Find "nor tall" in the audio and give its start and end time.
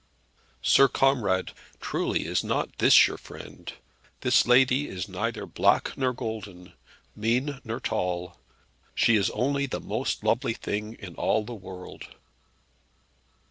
7.63-8.39